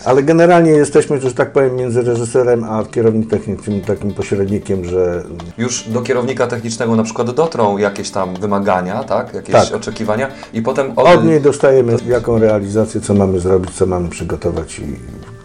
[0.04, 5.24] Ale generalnie jesteśmy, że tak powiem, między reżyserem a kierownik technicznym takim pośrednikiem, że
[5.58, 9.34] Już do kierownika technicznego na przykład dotrą jakieś tam wymagania, tak?
[9.34, 9.74] Jakieś Tak.
[9.74, 14.82] oczekiwania i potem od niej dostajemy jaką realizację, co mamy zrobić, co mamy przygotować i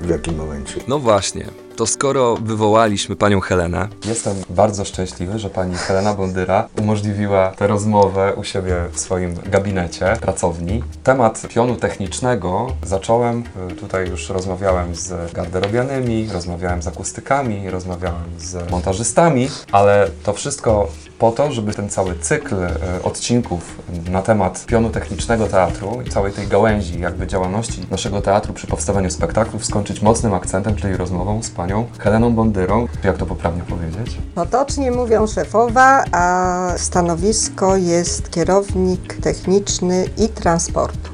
[0.09, 0.79] w jakim momencie.
[0.87, 1.45] No właśnie,
[1.75, 8.33] to skoro wywołaliśmy panią Helenę, Jestem bardzo szczęśliwy, że pani Helena Bondyra umożliwiła tę rozmowę
[8.35, 10.83] u siebie w swoim gabinecie, pracowni.
[11.03, 18.71] Temat pionu technicznego zacząłem, y, tutaj już rozmawiałem z garderobianymi, rozmawiałem z akustykami, rozmawiałem z
[18.71, 20.87] montażystami, ale to wszystko
[21.19, 22.69] po to, żeby ten cały cykl y,
[23.03, 28.67] odcinków na temat pionu technicznego teatru i całej tej gałęzi jakby działalności naszego teatru przy
[28.67, 32.87] powstawaniu spektaklów skończyć mocnym akcentem, czyli rozmową z panią Heleną Bondyrą.
[33.03, 34.17] Jak to poprawnie powiedzieć?
[34.35, 41.09] Potocznie mówią szefowa, a stanowisko jest kierownik techniczny i transportu.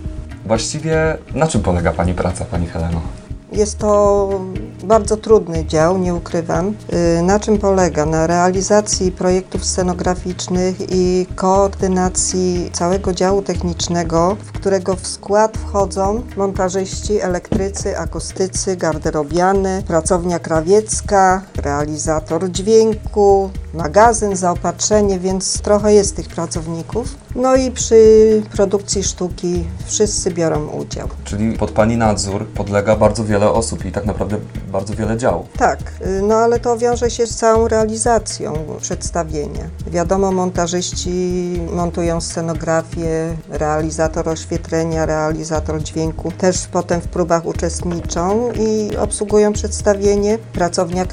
[0.45, 3.01] Właściwie na czym polega Pani praca, Pani Heleno?
[3.55, 4.29] Jest to
[4.83, 6.73] bardzo trudny dział, nie ukrywam.
[7.19, 8.05] Y, Na czym polega?
[8.05, 17.21] Na realizacji projektów scenograficznych i koordynacji całego działu technicznego, w którego w skład wchodzą montażyści,
[17.21, 27.15] elektrycy, akustycy, garderobiany, pracownia krawiecka, realizator dźwięku, magazyn, zaopatrzenie, więc trochę jest tych pracowników.
[27.35, 31.07] No i przy produkcji sztuki wszyscy biorą udział.
[31.23, 34.37] Czyli pod Pani nadzór podlega bardzo wiele osób i tak naprawdę
[34.71, 35.47] bardzo wiele działów.
[35.57, 39.63] Tak, y, no ale to wiąże się z całą realizacją przedstawienia.
[39.87, 49.53] Wiadomo, montażyści montują scenografię, realizator oświetlenia, realizator dźwięku też potem w próbach uczestniczą i obsługują
[49.53, 50.37] przedstawienie.
[50.53, 51.05] Pracownia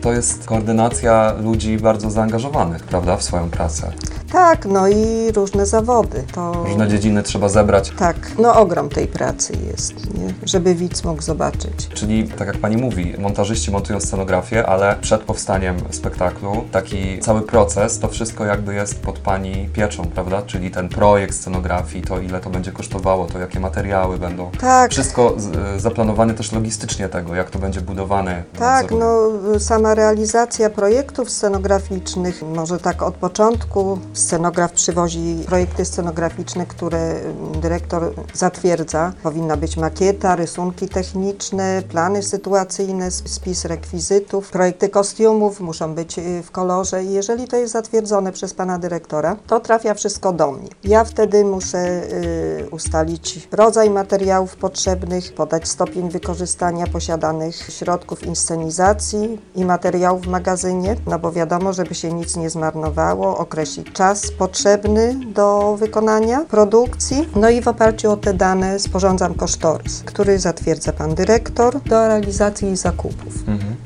[0.00, 3.92] To jest koordynacja ludzi bardzo zaangażowanych, prawda, w swoją pracę.
[4.34, 6.24] Tak, no i różne zawody.
[6.32, 6.52] To...
[6.64, 7.92] Różne dziedziny trzeba zebrać.
[7.98, 10.34] Tak, no ogrom tej pracy jest, nie?
[10.44, 11.88] żeby widz mógł zobaczyć.
[11.94, 17.98] Czyli, tak jak Pani mówi, montażyści montują scenografię, ale przed powstaniem spektaklu taki cały proces,
[17.98, 20.42] to wszystko jakby jest pod Pani pieczą, prawda?
[20.42, 24.50] Czyli ten projekt scenografii, to ile to będzie kosztowało, to jakie materiały będą.
[24.60, 24.90] Tak.
[24.90, 25.36] Wszystko
[25.76, 28.42] zaplanowane też logistycznie tego, jak to będzie budowane.
[28.58, 36.98] Tak, no sama realizacja projektów scenograficznych, może tak od początku Scenograf przywozi projekty scenograficzne, które
[36.98, 39.12] mm, dyrektor zatwierdza.
[39.22, 46.50] Powinna być makieta, rysunki techniczne, plany sytuacyjne, spis rekwizytów, projekty kostiumów muszą być y, w
[46.50, 50.68] kolorze i jeżeli to jest zatwierdzone przez pana dyrektora, to trafia wszystko do mnie.
[50.84, 59.64] Ja wtedy muszę y, ustalić rodzaj materiałów potrzebnych, podać stopień wykorzystania posiadanych środków inscenizacji i
[59.64, 65.76] materiałów w magazynie, no bo wiadomo, żeby się nic nie zmarnowało, określić czas potrzebny do
[65.76, 71.82] wykonania produkcji, no i w oparciu o te dane sporządzam kosztorys, który zatwierdza pan dyrektor
[71.82, 73.34] do realizacji zakupów.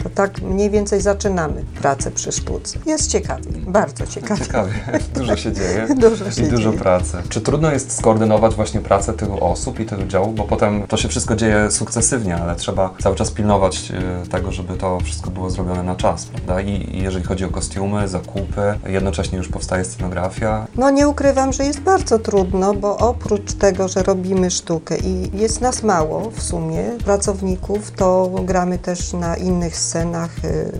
[0.02, 2.78] To tak mniej więcej zaczynamy pracę przy sztuce.
[2.86, 4.44] Jest ciekawie, bardzo ciekawie.
[4.44, 4.72] Ciekawie,
[5.14, 6.82] dużo się dzieje Dużo się i dużo dzieje.
[6.82, 7.16] pracy.
[7.28, 11.08] Czy trudno jest skoordynować właśnie pracę tylu osób i tylu działów, bo potem to się
[11.08, 13.92] wszystko dzieje sukcesywnie, ale trzeba cały czas pilnować
[14.24, 16.60] e, tego, żeby to wszystko było zrobione na czas, prawda?
[16.60, 20.66] I, i jeżeli chodzi o kostiumy, zakupy, jednocześnie już powstaje scenografia.
[20.74, 25.60] No nie ukrywam, że jest bardzo trudno, bo oprócz tego, że robimy sztukę i jest
[25.60, 30.44] nas mało w sumie pracowników, to gramy też na innych scenach.
[30.44, 30.78] y,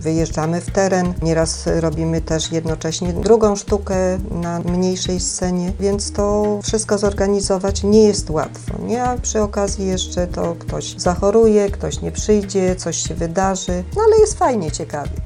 [0.00, 6.98] Wyjeżdżamy w teren, nieraz robimy też jednocześnie drugą sztukę na mniejszej scenie, więc to wszystko
[6.98, 8.78] zorganizować nie jest łatwo.
[8.82, 9.04] Nie?
[9.04, 14.20] A przy okazji jeszcze to ktoś zachoruje, ktoś nie przyjdzie, coś się wydarzy, no ale
[14.20, 15.25] jest fajnie, ciekawie.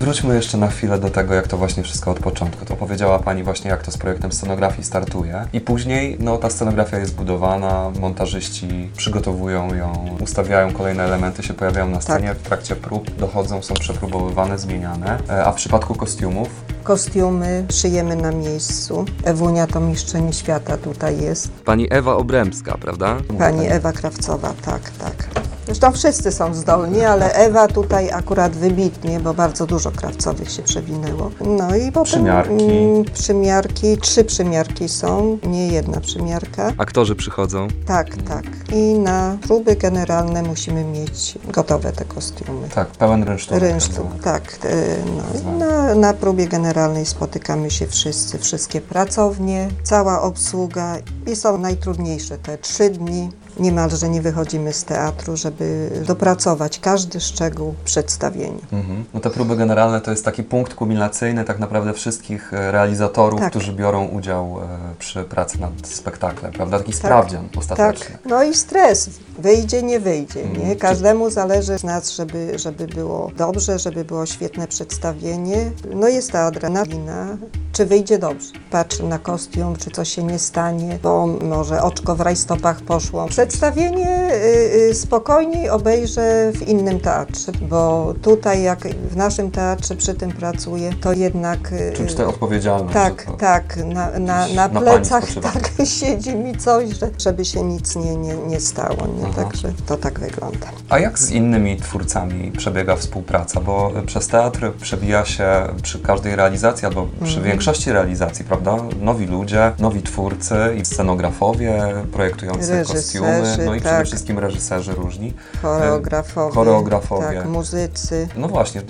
[0.00, 2.64] Wróćmy jeszcze na chwilę do tego, jak to właśnie wszystko od początku.
[2.64, 5.44] To powiedziała Pani właśnie, jak to z projektem scenografii startuje.
[5.52, 11.88] I później, no, ta scenografia jest budowana, montażyści przygotowują ją, ustawiają kolejne elementy, się pojawiają
[11.88, 15.18] na scenie, w trakcie prób dochodzą, są przepróbowywane, zmieniane.
[15.28, 16.48] E, A w przypadku kostiumów,
[16.82, 19.04] Kostiumy szyjemy na miejscu.
[19.24, 21.50] Ewunia to mistrzyni świata tutaj jest.
[21.64, 23.16] Pani Ewa Obremska, prawda?
[23.38, 25.47] Pani Ewa Krawcowa, tak, tak.
[25.68, 31.30] Zresztą wszyscy są zdolni, ale Ewa tutaj akurat wybitnie, bo bardzo dużo krawcowych się przewinęło.
[31.40, 32.64] No i potem Przymiarki.
[32.64, 36.72] mm, przymiarki, trzy przymiarki są, nie jedna przymiarka.
[36.78, 37.68] Aktorzy przychodzą.
[37.86, 38.44] Tak, tak.
[38.72, 42.68] I na próby generalne musimy mieć gotowe te kostiumy.
[42.74, 43.58] tak, pełen rynsztuk.
[43.58, 44.58] Rynsztuk, tak.
[44.64, 51.36] e, No, i na, na próbie generalnej spotykamy się wszyscy, wszystkie pracownie, cała obsługa i
[51.36, 53.30] są najtrudniejsze te trzy dni.
[53.58, 58.62] Niemalże nie wychodzimy z teatru, żeby dopracować każdy szczegół przedstawienia.
[58.72, 59.04] Mhm.
[59.14, 63.50] No te próby generalne to jest taki punkt kulminacyjny tak naprawdę wszystkich e, realizatorów, Tak.
[63.50, 66.78] którzy biorą udział e, przy pracy nad spektaklem, prawda?
[66.78, 68.06] Taki sprawdzian ostateczny.
[68.06, 69.10] Tak, no i stres.
[69.38, 70.42] Wyjdzie, nie wyjdzie.
[70.42, 70.68] Mm.
[70.68, 70.76] Nie?
[70.76, 75.70] Każdemu zależy z nas, żeby, żeby było dobrze, żeby było świetne przedstawienie.
[75.94, 77.26] No jest ta adrenalina,
[77.72, 78.52] czy wyjdzie dobrze.
[78.70, 83.26] Patrzę na kostium, czy coś się nie stanie, bo może oczko w rajstopach poszło.
[83.52, 90.14] Przedstawienie y, y, spokojniej obejrzę w innym teatrze, bo tutaj jak w naszym teatrze przy
[90.14, 91.72] tym pracuję, to jednak...
[91.72, 92.94] y, Czuć tę odpowiedzialność.
[92.94, 95.50] tak, tak, na, na, na na plecach spoczywa.
[95.52, 99.34] tak siedzi mi coś, że, żeby się nic nie, nie, nie stało, nie?
[99.34, 100.66] Także to tak wygląda.
[100.88, 103.60] A jak z innymi twórcami przebiega współpraca?
[103.60, 105.48] Bo przez teatr przebija się
[105.82, 107.44] przy każdej realizacji albo przy Mhm.
[107.46, 108.76] większości realizacji, prawda?
[109.00, 111.82] Nowi ludzie, nowi twórcy i scenografowie
[112.12, 114.06] projektujący Reżyserzy, kostiumy, no i przede tak.
[114.06, 115.34] wszystkim reżyserzy różni.
[115.62, 117.26] Choreografowie, choreografowie.
[117.38, 118.28] tak, muzycy.
[118.36, 118.82] No właśnie,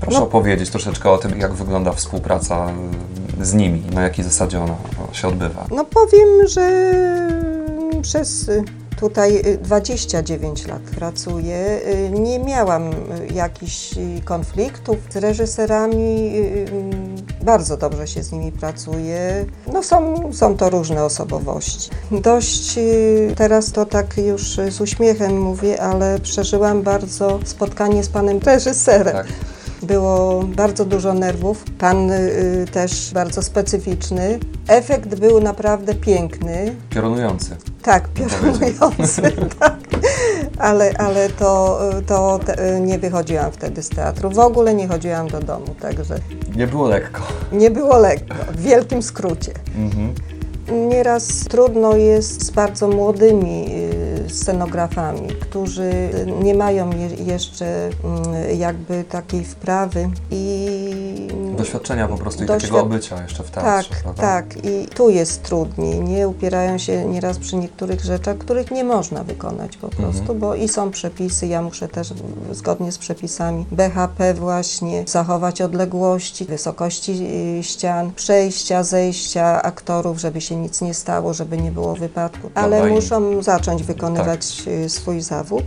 [0.00, 0.24] proszę No.
[0.24, 2.66] opowiedzieć troszeczkę o tym, jak wygląda współpraca
[3.40, 4.74] y, z nimi, na jakiej zasadzie ona
[5.12, 5.66] się odbywa.
[5.70, 6.92] No powiem, że
[8.02, 8.64] przez y,
[9.00, 11.80] tutaj y, 29 lat pracuję.
[12.06, 12.94] Y, Nie miałam y,
[13.34, 16.32] jakichś y, konfliktów z reżyserami.
[17.46, 19.46] Y, y, Bardzo dobrze się z nimi pracuje.
[19.72, 21.90] No są, są to różne osobowości.
[22.10, 28.08] Dość y, teraz to tak już y, z uśmiechem mówię, ale przeżyłam bardzo spotkanie z
[28.08, 29.16] panem reżyserem.
[29.16, 29.26] Tak.
[29.82, 34.38] Było bardzo dużo nerwów, pan y, też bardzo specyficzny.
[34.68, 36.76] Efekt był naprawdę piękny.
[36.90, 37.56] Piorunujący.
[37.82, 39.22] Tak, piorunujący,
[39.58, 39.75] tak.
[40.58, 44.30] Ale, ale to, to te, nie wychodziłam wtedy z teatru.
[44.30, 46.14] W ogóle nie chodziłam do domu, także
[46.56, 47.22] Nie było lekko.
[47.52, 49.52] nie było lekko, w wielkim skrócie.
[49.76, 50.14] Mhm.
[50.88, 55.92] Nieraz trudno jest z bardzo młodymi y, scenografami, którzy
[56.42, 62.80] nie mają je, jeszcze mm, jakby takiej wprawy i Doświadczenia po prostu i Doświad- takiego
[62.80, 64.22] obycia jeszcze w tak, teatrze, prawda?
[64.22, 64.64] tak.
[64.64, 66.00] I tu jest trudniej.
[66.00, 70.38] Nie upierają się nieraz przy niektórych rzeczach, których nie można wykonać po prostu, Mhm.
[70.38, 71.46] bo i są przepisy.
[71.46, 72.08] Ja muszę też
[72.52, 77.12] zgodnie z przepisami BHP właśnie zachować odległości, wysokości
[77.58, 82.50] y, ścian, przejścia, zejścia aktorów, żeby się nic nie stało, żeby nie było wypadku.
[82.54, 85.64] Ale muszą zacząć wykonywać y, swój zawód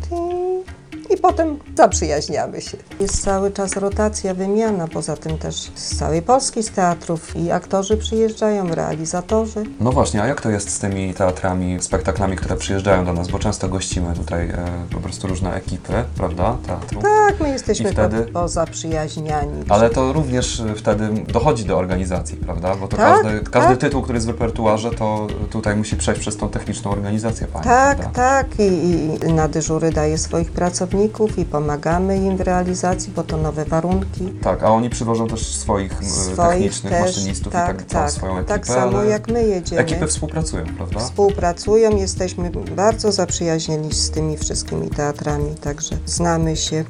[1.22, 2.78] potem zaprzyjaźniamy się.
[3.00, 7.98] Jest cały czas rotacja, wymiana, poza tym też z całej Polski, z teatrów i aktorzy
[7.98, 9.64] przyjeżdżają, realizatorzy.
[9.80, 13.28] No właśnie, a jak to jest z tymi teatrami, spektaklami, które przyjeżdżają do nas?
[13.28, 14.56] Bo często gościmy tutaj e,
[14.94, 17.02] po prostu różne ekipy, prawda, teatru.
[17.02, 18.22] Tak, my jesteśmy I wtedy?
[18.22, 19.64] po, pozaprzyjaźniani.
[19.70, 22.76] Ale to również wtedy dochodzi do organizacji, prawda?
[22.76, 23.80] Bo to Tak, każdy, każdy tak.
[23.80, 27.98] tytuł, który jest w repertuarze, to tutaj musi przejść przez tą techniczną organizację pani, Tak,
[27.98, 28.16] prawda?
[28.20, 28.48] tak.
[28.60, 33.66] I, I na dyżury daje swoich pracowników i pomagamy im w realizacji, bo to nowe
[33.66, 34.34] warunki.
[34.42, 38.12] Tak, a oni przywożą też swoich, e, Swoich technicznych też, maszynistów i tak, całą tak,
[38.12, 38.54] swoją ekipę.
[38.54, 39.82] tak samo jak my jedziemy.
[39.82, 41.00] Ekipy współpracują, prawda?
[41.00, 46.86] Współpracują, jesteśmy bardzo zaprzyjaźnieni z tymi wszystkimi teatrami, także znamy się.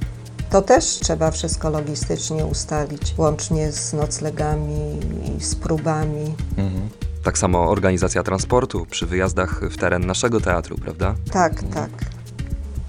[0.50, 5.00] To też trzeba wszystko logistycznie ustalić, łącznie z noclegami
[5.38, 6.36] i z próbami.
[6.58, 6.90] Mhm.
[7.24, 11.16] Tak samo organizacja transportu przy wyjazdach w teren naszego teatru, prawda?
[11.32, 11.90] Tak, tak.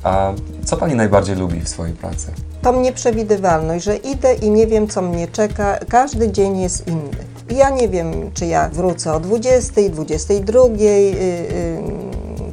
[0.03, 0.33] A
[0.65, 2.33] co pani najbardziej lubi w swojej pracy?
[2.63, 5.79] Tą nieprzewidywalność, że idę i nie wiem, co mnie czeka.
[5.89, 7.31] Każdy dzień jest inny.
[7.51, 11.11] Ja nie wiem, czy ja wrócę o 20, 22, yy, yy,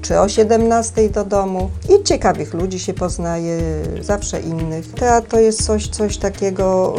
[0.02, 1.70] czy o 17 do domu.
[1.90, 3.60] I ciekawych ludzi się poznaje,
[4.02, 4.94] zawsze innych.
[4.94, 6.94] Teatr to jest coś, coś takiego,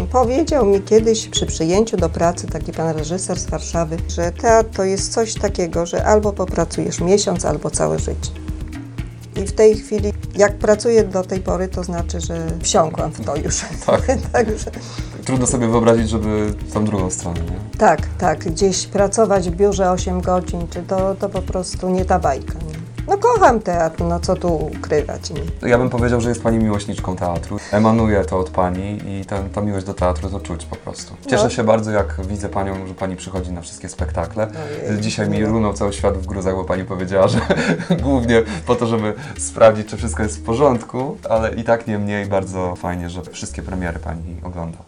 [0.00, 4.70] yy, powiedział mi kiedyś przy przyjęciu do pracy taki pan reżyser z Warszawy, że teatr
[4.76, 8.30] to jest coś takiego, że albo popracujesz miesiąc, albo całe życie.
[9.36, 13.36] I w tej chwili, jak pracuję do tej pory, to znaczy, że wsiąkłam w to
[13.36, 13.60] już.
[13.86, 14.02] Tak.
[14.32, 14.70] Także
[15.24, 17.78] Trudno sobie wyobrazić, żeby tą drugą stronę, nie?
[17.78, 22.18] tak, tak, gdzieś pracować w biurze 8 godzin, czy to, to po prostu nie ta
[22.18, 22.52] bajka.
[22.52, 22.75] Nie?
[23.08, 25.30] No kocham teatr, no co tu ukrywać.
[25.30, 25.68] Nie?
[25.68, 27.56] Ja bym powiedział, że jest Pani miłośniczką teatru.
[27.72, 31.14] Emanuje to od Pani i ta, ta miłość do teatru to czuć po prostu.
[31.30, 31.50] Cieszę No.
[31.50, 34.48] się bardzo, jak widzę Panią, że Pani przychodzi na wszystkie spektakle.
[34.88, 35.48] Ojej, Dzisiaj mi no.
[35.48, 37.40] runął cały świat w gruzach, bo Pani powiedziała, że
[38.02, 42.76] głównie po to, żeby sprawdzić, czy wszystko jest w porządku, ale i tak niemniej bardzo
[42.76, 44.78] fajnie, że wszystkie premiery Pani ogląda.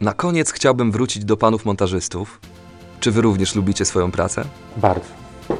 [0.00, 2.40] Na koniec chciałbym wrócić do panów montażystów.
[3.00, 4.44] Czy wy również lubicie swoją pracę?
[4.76, 5.06] Bardzo.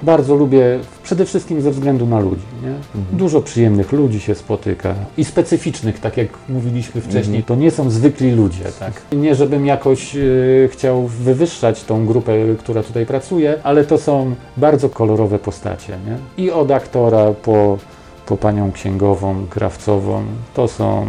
[0.02, 2.42] Bardzo lubię, przede wszystkim ze względu na ludzi.
[2.62, 2.74] Nie?
[3.18, 7.42] Dużo przyjemnych ludzi się spotyka i specyficznych, tak jak mówiliśmy wcześniej.
[7.42, 8.64] To nie są zwykli ludzie.
[8.78, 9.02] Tak?
[9.12, 10.20] Nie, żebym jakoś e,
[10.68, 15.98] chciał wywyższać tą grupę, która tutaj pracuje, ale to są bardzo kolorowe postacie.
[16.06, 16.44] Nie?
[16.44, 17.78] I od aktora po,
[18.26, 20.22] po panią księgową, krawcową,
[20.54, 21.06] to są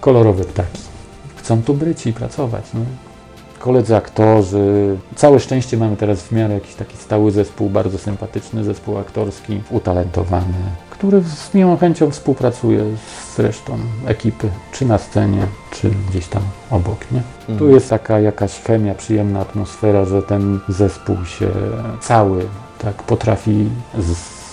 [0.00, 0.82] kolorowe ptaki.
[1.36, 2.74] Chcą tu być i pracować.
[2.74, 3.05] Nie?
[3.66, 4.96] Koledzy aktorzy.
[5.16, 10.54] Całe szczęście mamy teraz w miarę jakiś taki stały zespół, bardzo sympatyczny zespół aktorski, utalentowany,
[10.90, 12.84] który z miłą chęcią współpracuje
[13.34, 16.98] z resztą ekipy, czy na scenie, czy gdzieś tam obok.
[17.12, 17.22] Nie?
[17.58, 21.48] Tu jest taka jakaś chemia, przyjemna atmosfera, że ten zespół się
[22.00, 22.46] cały
[22.78, 23.68] tak potrafi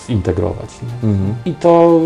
[0.06, 0.68] zintegrować.
[0.82, 1.52] Nie?
[1.52, 2.00] I to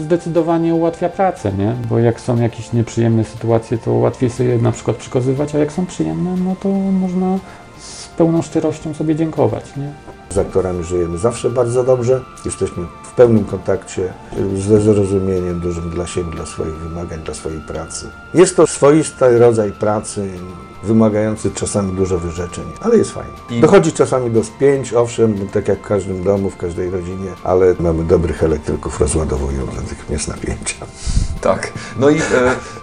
[0.00, 1.74] zdecydowanie ułatwia pracę, nie?
[1.90, 5.72] Bo jak są jakieś nieprzyjemne sytuacje, to łatwiej sobie je na przykład przekazywać, a jak
[5.72, 7.38] są przyjemne, no to można
[7.78, 9.92] z pełną szczerością sobie dziękować, nie?
[10.30, 12.20] Z aktorami żyjemy zawsze bardzo dobrze.
[12.44, 14.12] Jesteśmy w pełnym kontakcie,
[14.56, 18.06] ze zrozumieniem dużym dla siebie, dla swoich wymagań, dla swojej pracy.
[18.34, 20.28] Jest to swoisty rodzaj pracy,
[20.82, 23.60] wymagający czasami dużo wyrzeczeń, ale jest fajnie.
[23.60, 28.04] Dochodzi czasami do spięć, owszem, tak jak w każdym domu, w każdej rodzinie, ale mamy
[28.04, 30.86] dobrych elektryków, rozładowują natychmiast napięcia.
[31.40, 31.72] Tak.
[31.98, 32.22] No i e,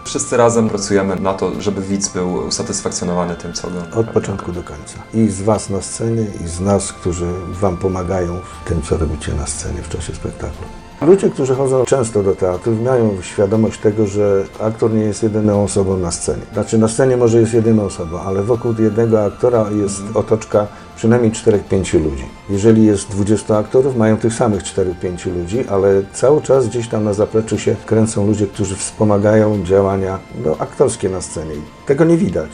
[0.04, 3.88] wszyscy razem pracujemy na to, żeby widz był usatysfakcjonowany tym, co ogląda.
[3.88, 4.14] Od prawda?
[4.14, 5.00] początku do końca.
[5.14, 9.34] I z Was na scenie, i z nas, którzy Wam pomagają w tym, co robicie
[9.34, 10.68] na scenie w czasie spektaklu.
[11.02, 15.98] Ludzie, którzy chodzą często do teatru, mają świadomość tego, że aktor nie jest jedyną osobą
[15.98, 16.42] na scenie.
[16.54, 22.04] Znaczy, na scenie może jest jedyną osobą, ale wokół jednego aktora jest otoczka przynajmniej 4-5
[22.04, 22.26] ludzi.
[22.50, 27.14] Jeżeli jest 20 aktorów, mają tych samych 4-5 ludzi, ale cały czas gdzieś tam na
[27.14, 31.56] zapleczu się kręcą ludzie, którzy wspomagają działania no, aktorskie na scenie.
[31.86, 32.50] Tego nie widać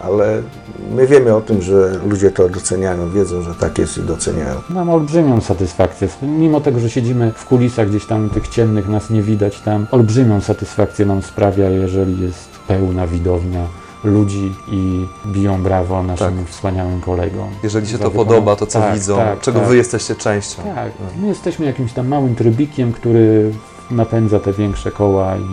[0.00, 0.42] ale
[0.90, 4.54] my wiemy o tym, że ludzie to doceniają, wiedzą, że tak jest i doceniają.
[4.70, 6.08] Mam olbrzymią satysfakcję.
[6.22, 10.40] Mimo tego, że siedzimy w kulisach gdzieś tam tych ciemnych, nas nie widać tam, olbrzymią
[10.40, 13.66] satysfakcję nam sprawia, jeżeli jest pełna widownia
[14.04, 17.48] ludzi i biją brawo naszym wspaniałym kolegom.
[17.62, 19.68] Jeżeli się to podoba, to co Tak, widzą, tak, czego tak.
[19.68, 20.62] wy jesteście częścią.
[20.74, 23.52] Tak, my jesteśmy jakimś tam małym trybikiem, który
[23.90, 25.46] napędza te większe koła i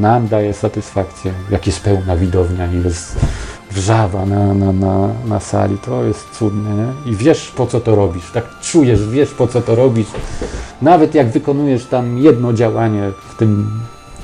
[0.00, 3.16] nam daje satysfakcję, jak jest pełna widownia i jest
[3.74, 7.12] wrzawa na, na, na, na sali, to jest cudne, nie?
[7.12, 10.08] I wiesz po co to robisz, tak czujesz, wiesz po co to robisz.
[10.82, 13.80] Nawet jak wykonujesz tam jedno działanie w tym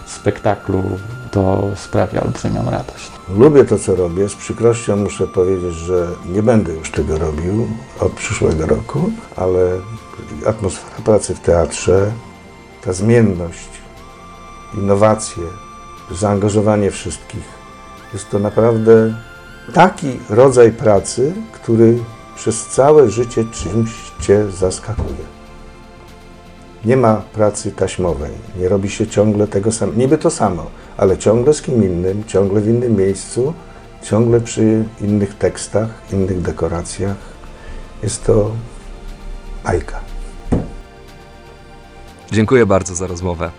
[0.06, 0.82] spektaklu,
[1.30, 3.10] to sprawia olbrzymią radość.
[3.36, 4.28] Lubię to, co robię.
[4.28, 7.68] Z przykrością muszę powiedzieć, że nie będę już tego robił
[8.00, 9.70] od przyszłego roku, ale
[10.46, 12.12] atmosfera pracy w teatrze,
[12.84, 13.68] ta zmienność
[14.74, 15.42] innowacje,
[16.10, 17.44] zaangażowanie wszystkich.
[18.12, 19.14] Jest to naprawdę
[19.74, 21.98] taki rodzaj pracy, który
[22.36, 23.90] przez całe życie czymś
[24.20, 25.38] Cię zaskakuje.
[26.84, 30.66] Nie ma pracy taśmowej, nie robi się ciągle tego samego, niby to samo,
[30.96, 33.54] ale ciągle z kim innym, ciągle w innym miejscu,
[34.02, 37.16] ciągle przy innych tekstach, innych dekoracjach.
[38.02, 38.50] Jest to
[39.64, 40.00] bajka.
[42.32, 43.50] Dziękuję bardzo za rozmowę.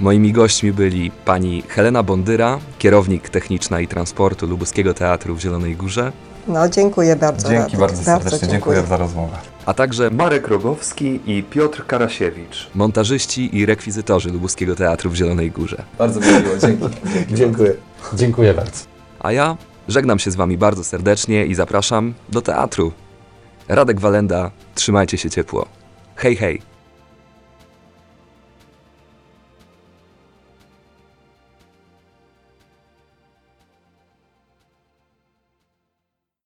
[0.00, 6.12] Moimi gośćmi byli pani Helena Bondyra, kierownik techniczna i transportu Lubuskiego Teatru w Zielonej Górze,
[6.48, 7.48] No, dziękuję bardzo.
[7.48, 7.80] Dzięki Radek.
[7.80, 9.36] bardzo serdecznie, dziękuję za rozmowę.
[9.66, 12.70] a także Marek Rogowski i Piotr Karasiewicz.
[12.74, 15.82] montażyści i rekwizytorzy Lubuskiego Teatru w Zielonej Górze.
[15.98, 16.84] Bardzo mi miło, dzięki.
[17.38, 17.72] Dziękuję.
[18.14, 18.84] Dziękuję bardzo.
[19.20, 19.56] A ja
[19.88, 22.92] żegnam się z wami bardzo serdecznie i zapraszam do teatru.
[23.68, 25.66] Radek Walenda, trzymajcie się ciepło.
[26.16, 26.62] Hej, hej!